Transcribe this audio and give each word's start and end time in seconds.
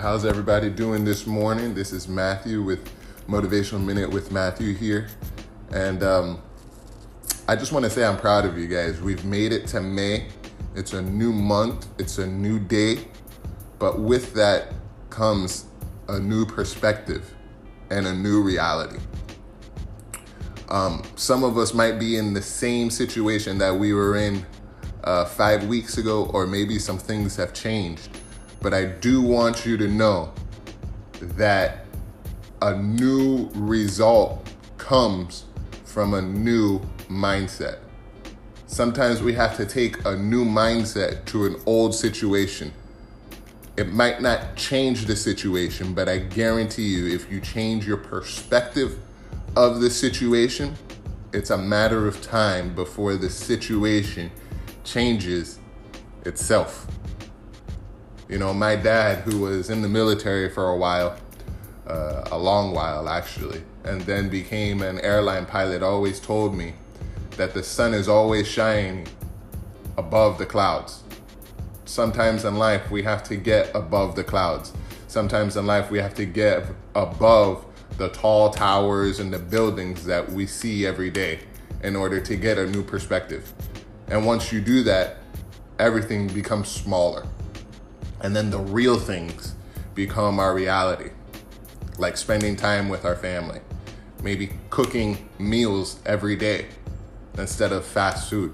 How's 0.00 0.24
everybody 0.24 0.70
doing 0.70 1.04
this 1.04 1.26
morning? 1.26 1.74
This 1.74 1.92
is 1.92 2.08
Matthew 2.08 2.62
with 2.62 2.90
Motivational 3.28 3.84
Minute 3.84 4.08
with 4.08 4.32
Matthew 4.32 4.74
here. 4.74 5.08
And 5.72 6.02
um, 6.02 6.40
I 7.46 7.54
just 7.54 7.70
want 7.70 7.84
to 7.84 7.90
say 7.90 8.02
I'm 8.02 8.16
proud 8.16 8.46
of 8.46 8.56
you 8.56 8.66
guys. 8.66 8.98
We've 9.02 9.22
made 9.26 9.52
it 9.52 9.66
to 9.66 9.82
May. 9.82 10.28
It's 10.74 10.94
a 10.94 11.02
new 11.02 11.34
month, 11.34 11.86
it's 11.98 12.16
a 12.16 12.26
new 12.26 12.58
day. 12.58 13.08
But 13.78 14.00
with 14.00 14.32
that 14.32 14.72
comes 15.10 15.66
a 16.08 16.18
new 16.18 16.46
perspective 16.46 17.34
and 17.90 18.06
a 18.06 18.14
new 18.14 18.40
reality. 18.40 19.00
Um, 20.70 21.02
some 21.16 21.44
of 21.44 21.58
us 21.58 21.74
might 21.74 21.98
be 21.98 22.16
in 22.16 22.32
the 22.32 22.40
same 22.40 22.88
situation 22.88 23.58
that 23.58 23.76
we 23.76 23.92
were 23.92 24.16
in 24.16 24.46
uh, 25.04 25.26
five 25.26 25.66
weeks 25.66 25.98
ago, 25.98 26.30
or 26.32 26.46
maybe 26.46 26.78
some 26.78 26.96
things 26.96 27.36
have 27.36 27.52
changed. 27.52 28.08
But 28.60 28.74
I 28.74 28.84
do 28.84 29.22
want 29.22 29.64
you 29.64 29.76
to 29.78 29.88
know 29.88 30.32
that 31.20 31.86
a 32.62 32.76
new 32.76 33.48
result 33.54 34.46
comes 34.76 35.44
from 35.84 36.14
a 36.14 36.22
new 36.22 36.80
mindset. 37.08 37.78
Sometimes 38.66 39.22
we 39.22 39.32
have 39.32 39.56
to 39.56 39.66
take 39.66 40.04
a 40.04 40.16
new 40.16 40.44
mindset 40.44 41.24
to 41.26 41.46
an 41.46 41.56
old 41.66 41.94
situation. 41.94 42.72
It 43.76 43.92
might 43.92 44.20
not 44.20 44.56
change 44.56 45.06
the 45.06 45.16
situation, 45.16 45.94
but 45.94 46.08
I 46.08 46.18
guarantee 46.18 46.88
you, 46.88 47.12
if 47.12 47.30
you 47.32 47.40
change 47.40 47.86
your 47.86 47.96
perspective 47.96 48.98
of 49.56 49.80
the 49.80 49.90
situation, 49.90 50.76
it's 51.32 51.50
a 51.50 51.58
matter 51.58 52.06
of 52.06 52.20
time 52.22 52.74
before 52.74 53.16
the 53.16 53.30
situation 53.30 54.30
changes 54.84 55.58
itself. 56.24 56.86
You 58.30 58.38
know, 58.38 58.54
my 58.54 58.76
dad, 58.76 59.24
who 59.24 59.40
was 59.40 59.70
in 59.70 59.82
the 59.82 59.88
military 59.88 60.48
for 60.48 60.68
a 60.68 60.76
while, 60.76 61.16
uh, 61.88 62.28
a 62.30 62.38
long 62.38 62.72
while 62.72 63.08
actually, 63.08 63.64
and 63.82 64.00
then 64.02 64.28
became 64.28 64.82
an 64.82 65.00
airline 65.00 65.46
pilot, 65.46 65.82
always 65.82 66.20
told 66.20 66.54
me 66.54 66.74
that 67.36 67.54
the 67.54 67.62
sun 67.64 67.92
is 67.92 68.06
always 68.06 68.46
shining 68.46 69.08
above 69.96 70.38
the 70.38 70.46
clouds. 70.46 71.02
Sometimes 71.86 72.44
in 72.44 72.54
life, 72.54 72.88
we 72.88 73.02
have 73.02 73.24
to 73.24 73.34
get 73.34 73.74
above 73.74 74.14
the 74.14 74.22
clouds. 74.22 74.72
Sometimes 75.08 75.56
in 75.56 75.66
life, 75.66 75.90
we 75.90 75.98
have 75.98 76.14
to 76.14 76.24
get 76.24 76.66
above 76.94 77.64
the 77.98 78.10
tall 78.10 78.50
towers 78.50 79.18
and 79.18 79.32
the 79.32 79.40
buildings 79.40 80.04
that 80.04 80.30
we 80.30 80.46
see 80.46 80.86
every 80.86 81.10
day 81.10 81.40
in 81.82 81.96
order 81.96 82.20
to 82.20 82.36
get 82.36 82.58
a 82.58 82.66
new 82.68 82.84
perspective. 82.84 83.52
And 84.06 84.24
once 84.24 84.52
you 84.52 84.60
do 84.60 84.84
that, 84.84 85.16
everything 85.80 86.28
becomes 86.28 86.68
smaller. 86.68 87.26
And 88.20 88.36
then 88.36 88.50
the 88.50 88.58
real 88.58 88.98
things 88.98 89.54
become 89.94 90.38
our 90.38 90.54
reality, 90.54 91.10
like 91.98 92.16
spending 92.16 92.56
time 92.56 92.88
with 92.88 93.04
our 93.04 93.16
family, 93.16 93.60
maybe 94.22 94.50
cooking 94.68 95.28
meals 95.38 96.00
every 96.04 96.36
day 96.36 96.66
instead 97.38 97.72
of 97.72 97.84
fast 97.84 98.30
food. 98.30 98.52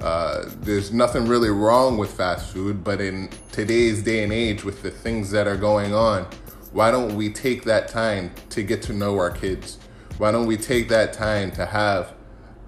Uh, 0.00 0.44
there's 0.60 0.92
nothing 0.92 1.26
really 1.26 1.50
wrong 1.50 1.98
with 1.98 2.12
fast 2.12 2.52
food, 2.52 2.84
but 2.84 3.00
in 3.00 3.28
today's 3.50 4.02
day 4.02 4.22
and 4.22 4.32
age, 4.32 4.62
with 4.62 4.82
the 4.82 4.90
things 4.90 5.30
that 5.32 5.48
are 5.48 5.56
going 5.56 5.92
on, 5.92 6.24
why 6.72 6.90
don't 6.90 7.16
we 7.16 7.30
take 7.30 7.64
that 7.64 7.88
time 7.88 8.30
to 8.50 8.62
get 8.62 8.80
to 8.82 8.92
know 8.92 9.18
our 9.18 9.30
kids? 9.30 9.78
Why 10.18 10.30
don't 10.30 10.46
we 10.46 10.56
take 10.56 10.88
that 10.90 11.12
time 11.12 11.50
to 11.52 11.66
have 11.66 12.14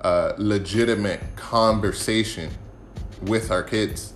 a 0.00 0.34
legitimate 0.38 1.20
conversation 1.36 2.50
with 3.22 3.50
our 3.50 3.62
kids? 3.62 4.14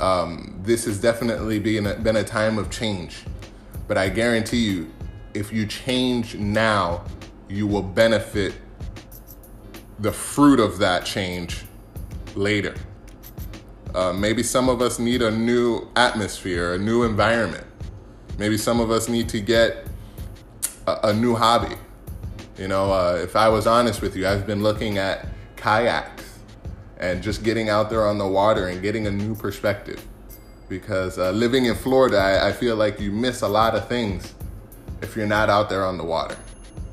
Um, 0.00 0.58
this 0.62 0.86
has 0.86 1.00
definitely 1.00 1.58
been 1.58 1.86
a, 1.86 1.94
been 1.94 2.16
a 2.16 2.24
time 2.24 2.58
of 2.58 2.70
change, 2.70 3.24
but 3.86 3.98
I 3.98 4.08
guarantee 4.08 4.64
you, 4.64 4.90
if 5.34 5.52
you 5.52 5.66
change 5.66 6.36
now, 6.36 7.04
you 7.48 7.66
will 7.66 7.82
benefit 7.82 8.54
the 9.98 10.10
fruit 10.10 10.58
of 10.58 10.78
that 10.78 11.04
change 11.04 11.64
later. 12.34 12.74
Uh, 13.94 14.12
maybe 14.12 14.42
some 14.42 14.68
of 14.68 14.80
us 14.80 14.98
need 14.98 15.20
a 15.20 15.30
new 15.30 15.88
atmosphere, 15.96 16.74
a 16.74 16.78
new 16.78 17.02
environment. 17.02 17.66
Maybe 18.38 18.56
some 18.56 18.80
of 18.80 18.90
us 18.90 19.08
need 19.08 19.28
to 19.30 19.40
get 19.40 19.86
a, 20.86 21.08
a 21.08 21.12
new 21.12 21.34
hobby. 21.34 21.76
You 22.56 22.68
know, 22.68 22.92
uh, 22.92 23.18
if 23.22 23.36
I 23.36 23.48
was 23.48 23.66
honest 23.66 24.00
with 24.00 24.16
you, 24.16 24.26
I've 24.26 24.46
been 24.46 24.62
looking 24.62 24.98
at 24.98 25.26
kayaks 25.56 26.19
and 27.00 27.22
just 27.22 27.42
getting 27.42 27.70
out 27.70 27.90
there 27.90 28.06
on 28.06 28.18
the 28.18 28.26
water 28.26 28.68
and 28.68 28.80
getting 28.80 29.06
a 29.06 29.10
new 29.10 29.34
perspective. 29.34 30.06
Because 30.68 31.18
uh, 31.18 31.32
living 31.32 31.64
in 31.64 31.74
Florida, 31.74 32.18
I, 32.18 32.48
I 32.48 32.52
feel 32.52 32.76
like 32.76 33.00
you 33.00 33.10
miss 33.10 33.42
a 33.42 33.48
lot 33.48 33.74
of 33.74 33.88
things 33.88 34.34
if 35.02 35.16
you're 35.16 35.26
not 35.26 35.48
out 35.48 35.68
there 35.68 35.84
on 35.84 35.96
the 35.98 36.04
water. 36.04 36.36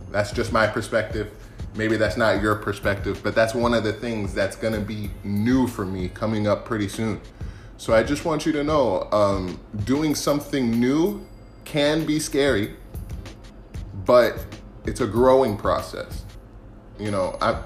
That's 0.09 0.31
just 0.31 0.51
my 0.51 0.65
perspective. 0.65 1.31
Maybe 1.75 1.97
that's 1.97 2.17
not 2.17 2.41
your 2.41 2.55
perspective, 2.55 3.19
but 3.21 3.35
that's 3.35 3.53
one 3.53 3.73
of 3.73 3.83
the 3.83 3.93
things 3.93 4.33
that's 4.33 4.55
gonna 4.55 4.79
be 4.79 5.11
new 5.23 5.67
for 5.67 5.85
me 5.85 6.09
coming 6.09 6.47
up 6.47 6.65
pretty 6.65 6.87
soon. 6.87 7.21
So 7.75 7.93
I 7.93 8.01
just 8.01 8.25
want 8.25 8.45
you 8.45 8.51
to 8.53 8.63
know 8.63 9.07
um, 9.11 9.59
doing 9.83 10.15
something 10.15 10.79
new 10.79 11.23
can 11.65 12.05
be 12.05 12.19
scary, 12.19 12.75
but 14.05 14.43
it's 14.85 15.01
a 15.01 15.05
growing 15.05 15.57
process. 15.57 16.23
You 16.97 17.11
know, 17.11 17.37
I 17.41 17.61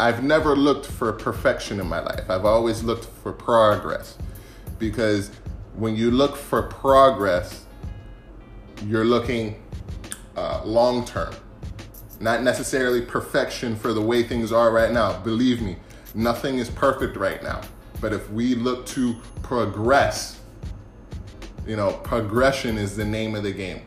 I've 0.00 0.22
never 0.22 0.54
looked 0.54 0.86
for 0.86 1.12
perfection 1.12 1.80
in 1.80 1.88
my 1.88 1.98
life. 2.00 2.30
I've 2.30 2.44
always 2.44 2.84
looked 2.84 3.06
for 3.22 3.32
progress 3.32 4.16
because 4.78 5.30
when 5.74 5.96
you 5.96 6.12
look 6.12 6.36
for 6.36 6.62
progress, 6.62 7.64
you're 8.86 9.04
looking 9.04 9.60
uh, 10.36 10.62
long 10.64 11.04
term, 11.04 11.34
not 12.20 12.44
necessarily 12.44 13.02
perfection 13.02 13.74
for 13.74 13.92
the 13.92 14.00
way 14.00 14.22
things 14.22 14.52
are 14.52 14.70
right 14.70 14.92
now. 14.92 15.18
Believe 15.20 15.60
me, 15.60 15.76
nothing 16.14 16.58
is 16.58 16.70
perfect 16.70 17.16
right 17.16 17.42
now. 17.42 17.60
But 18.00 18.12
if 18.12 18.30
we 18.30 18.54
look 18.54 18.86
to 18.86 19.16
progress, 19.42 20.40
you 21.66 21.74
know, 21.74 21.94
progression 22.04 22.78
is 22.78 22.94
the 22.94 23.04
name 23.04 23.34
of 23.34 23.42
the 23.42 23.52
game. 23.52 23.82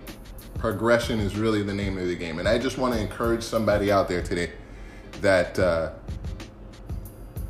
Progression 0.57 1.21
is 1.21 1.38
really 1.38 1.63
the 1.63 1.73
name 1.73 1.97
of 1.97 2.07
the 2.07 2.16
game. 2.16 2.39
And 2.39 2.50
I 2.50 2.57
just 2.57 2.77
want 2.77 2.94
to 2.95 3.00
encourage 3.00 3.44
somebody 3.44 3.94
out 3.94 4.09
there 4.09 4.21
today 4.21 4.51
that 5.19 5.59
uh, 5.59 5.91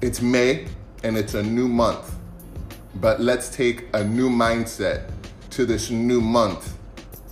it's 0.01 0.21
May 0.21 0.67
and 1.03 1.17
it's 1.17 1.35
a 1.35 1.43
new 1.43 1.67
month, 1.67 2.15
but 2.95 3.19
let's 3.21 3.49
take 3.49 3.85
a 3.93 4.03
new 4.03 4.29
mindset 4.29 5.09
to 5.51 5.65
this 5.65 5.89
new 5.89 6.21
month 6.21 6.77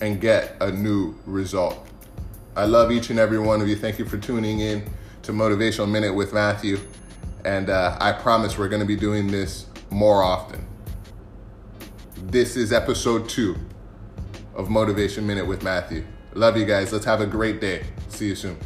and 0.02 0.22
get 0.22 0.56
a 0.62 0.72
new 0.72 1.16
result. 1.26 1.88
I 2.56 2.66
love 2.66 2.92
each 2.92 3.10
and 3.10 3.20
every 3.20 3.40
one 3.40 3.62
of 3.62 3.68
you. 3.68 3.76
Thank 3.76 4.00
you 4.00 4.06
for 4.06 4.18
tuning 4.18 4.60
in 4.60 4.84
to 5.24 5.32
Motivational 5.32 5.90
Minute 5.90 6.14
with 6.14 6.34
Matthew. 6.34 6.80
And 7.46 7.70
uh, 7.70 7.98
I 8.00 8.12
promise 8.12 8.58
we're 8.58 8.68
going 8.68 8.82
to 8.82 8.88
be 8.88 8.96
doing 8.96 9.28
this 9.28 9.66
more 9.90 10.22
often. 10.22 10.66
This 12.24 12.58
is 12.58 12.74
episode 12.74 13.30
two 13.30 13.56
of 14.56 14.70
Motivation 14.70 15.26
Minute 15.26 15.48
with 15.48 15.64
Matthew. 15.64 16.06
Love 16.34 16.58
you 16.58 16.66
guys. 16.66 16.92
Let's 16.92 17.06
have 17.06 17.22
a 17.22 17.26
great 17.26 17.62
day. 17.62 17.86
See 18.10 18.28
you 18.28 18.36
soon. 18.36 18.58